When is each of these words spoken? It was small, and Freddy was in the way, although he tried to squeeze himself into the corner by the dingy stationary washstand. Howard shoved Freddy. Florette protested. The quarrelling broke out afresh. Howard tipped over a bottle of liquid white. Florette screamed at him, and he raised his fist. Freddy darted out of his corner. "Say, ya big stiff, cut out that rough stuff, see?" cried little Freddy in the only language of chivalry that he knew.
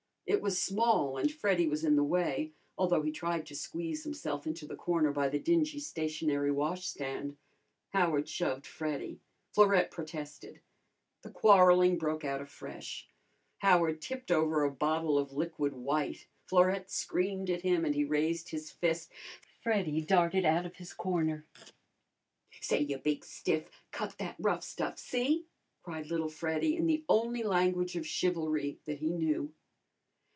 It 0.27 0.41
was 0.41 0.63
small, 0.63 1.17
and 1.17 1.29
Freddy 1.29 1.67
was 1.67 1.83
in 1.83 1.97
the 1.97 2.05
way, 2.05 2.53
although 2.77 3.01
he 3.01 3.11
tried 3.11 3.45
to 3.47 3.55
squeeze 3.55 4.05
himself 4.05 4.47
into 4.47 4.65
the 4.65 4.77
corner 4.77 5.11
by 5.11 5.27
the 5.27 5.37
dingy 5.39 5.77
stationary 5.77 6.51
washstand. 6.51 7.35
Howard 7.89 8.29
shoved 8.29 8.65
Freddy. 8.65 9.19
Florette 9.53 9.91
protested. 9.91 10.61
The 11.23 11.31
quarrelling 11.31 11.97
broke 11.97 12.23
out 12.23 12.39
afresh. 12.41 13.09
Howard 13.57 14.01
tipped 14.01 14.31
over 14.31 14.63
a 14.63 14.71
bottle 14.71 15.17
of 15.19 15.33
liquid 15.33 15.73
white. 15.73 16.27
Florette 16.47 16.89
screamed 16.89 17.49
at 17.49 17.63
him, 17.63 17.83
and 17.83 17.93
he 17.93 18.05
raised 18.05 18.49
his 18.51 18.71
fist. 18.71 19.11
Freddy 19.61 19.99
darted 19.99 20.45
out 20.45 20.65
of 20.65 20.77
his 20.77 20.93
corner. 20.93 21.45
"Say, 22.61 22.79
ya 22.83 22.99
big 22.99 23.25
stiff, 23.25 23.69
cut 23.91 24.11
out 24.13 24.17
that 24.19 24.35
rough 24.39 24.63
stuff, 24.63 24.97
see?" 24.97 25.45
cried 25.83 26.05
little 26.07 26.29
Freddy 26.29 26.77
in 26.77 26.87
the 26.87 27.03
only 27.09 27.43
language 27.43 27.97
of 27.97 28.07
chivalry 28.07 28.79
that 28.85 28.99
he 28.99 29.09
knew. 29.09 29.51